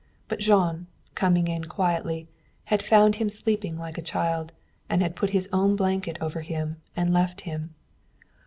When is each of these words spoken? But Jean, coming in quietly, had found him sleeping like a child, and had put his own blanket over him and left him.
But 0.27 0.39
Jean, 0.39 0.87
coming 1.13 1.47
in 1.47 1.65
quietly, 1.65 2.27
had 2.63 2.81
found 2.81 3.17
him 3.17 3.29
sleeping 3.29 3.77
like 3.77 3.99
a 3.99 4.01
child, 4.01 4.51
and 4.89 5.03
had 5.03 5.15
put 5.15 5.29
his 5.29 5.47
own 5.53 5.75
blanket 5.75 6.17
over 6.19 6.41
him 6.41 6.77
and 6.95 7.13
left 7.13 7.41
him. 7.41 7.75